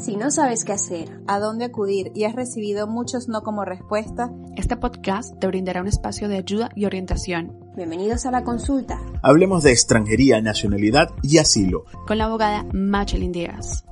[0.00, 4.30] Si no sabes qué hacer, a dónde acudir y has recibido muchos no como respuesta,
[4.56, 7.54] este podcast te brindará un espacio de ayuda y orientación.
[7.76, 8.98] Bienvenidos a la consulta.
[9.22, 11.84] Hablemos de extranjería, nacionalidad y asilo.
[12.06, 13.84] Con la abogada Machelin Díaz.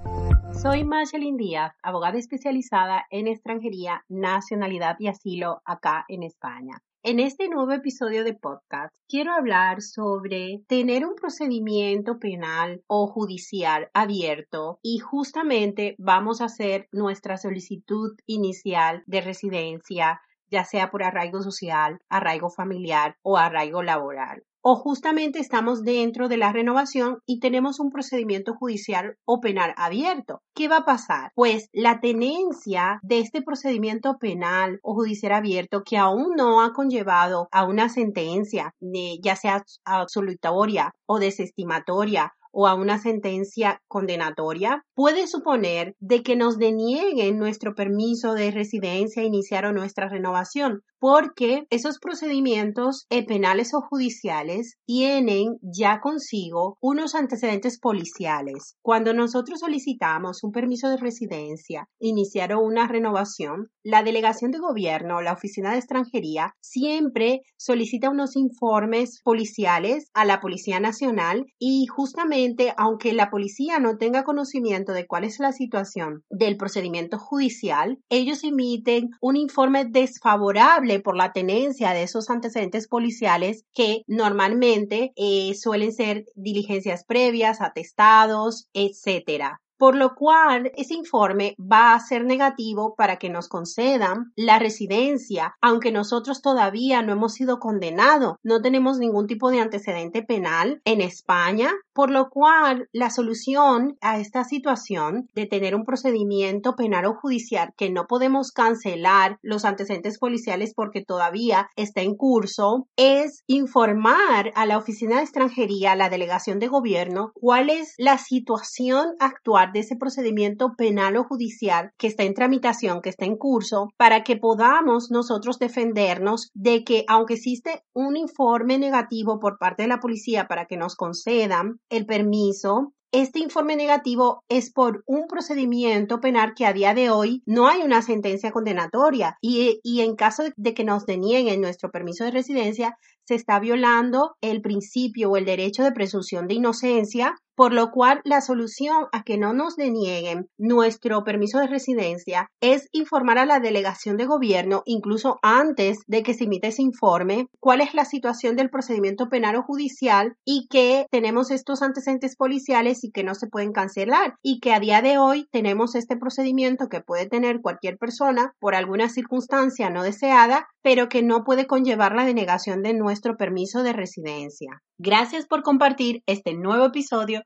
[0.62, 6.82] Soy Machelin Díaz, abogada especializada en extranjería, nacionalidad y asilo acá en España.
[7.08, 13.88] En este nuevo episodio de podcast quiero hablar sobre tener un procedimiento penal o judicial
[13.94, 21.40] abierto y justamente vamos a hacer nuestra solicitud inicial de residencia ya sea por arraigo
[21.40, 27.80] social, arraigo familiar o arraigo laboral o justamente estamos dentro de la renovación y tenemos
[27.80, 30.42] un procedimiento judicial o penal abierto.
[30.54, 31.32] ¿Qué va a pasar?
[31.34, 37.48] Pues la tenencia de este procedimiento penal o judicial abierto que aún no ha conllevado
[37.50, 38.74] a una sentencia,
[39.22, 46.58] ya sea absolutoria o desestimatoria o a una sentencia condenatoria, puede suponer de que nos
[46.58, 54.76] denieguen nuestro permiso de residencia, iniciar o nuestra renovación, porque esos procedimientos penales o judiciales
[54.84, 58.76] tienen ya consigo unos antecedentes policiales.
[58.82, 65.20] Cuando nosotros solicitamos un permiso de residencia, iniciar o una renovación, la delegación de gobierno,
[65.20, 72.37] la oficina de extranjería, siempre solicita unos informes policiales a la Policía Nacional y justamente
[72.76, 78.44] aunque la policía no tenga conocimiento de cuál es la situación del procedimiento judicial, ellos
[78.44, 85.92] emiten un informe desfavorable por la tenencia de esos antecedentes policiales que normalmente eh, suelen
[85.92, 93.16] ser diligencias previas, atestados, etcétera por lo cual ese informe va a ser negativo para
[93.16, 99.26] que nos concedan la residencia, aunque nosotros todavía no hemos sido condenados, no tenemos ningún
[99.26, 105.46] tipo de antecedente penal en España, por lo cual la solución a esta situación de
[105.46, 111.70] tener un procedimiento penal o judicial que no podemos cancelar los antecedentes policiales porque todavía
[111.76, 117.32] está en curso es informar a la oficina de extranjería, a la delegación de gobierno,
[117.34, 123.00] cuál es la situación actual de ese procedimiento penal o judicial que está en tramitación,
[123.00, 128.78] que está en curso, para que podamos nosotros defendernos de que aunque existe un informe
[128.78, 134.44] negativo por parte de la policía para que nos concedan el permiso, este informe negativo
[134.50, 139.38] es por un procedimiento penal que a día de hoy no hay una sentencia condenatoria.
[139.40, 144.36] Y, y, en caso de que nos denieguen nuestro permiso de residencia, se está violando
[144.42, 149.24] el principio o el derecho de presunción de inocencia por lo cual la solución a
[149.24, 154.82] que no nos denieguen nuestro permiso de residencia es informar a la delegación de gobierno,
[154.86, 159.56] incluso antes de que se emita ese informe, cuál es la situación del procedimiento penal
[159.56, 164.60] o judicial y que tenemos estos antecedentes policiales y que no se pueden cancelar y
[164.60, 169.08] que a día de hoy tenemos este procedimiento que puede tener cualquier persona por alguna
[169.08, 174.80] circunstancia no deseada, pero que no puede conllevar la denegación de nuestro permiso de residencia.
[175.00, 177.42] Gracias por compartir este nuevo episodio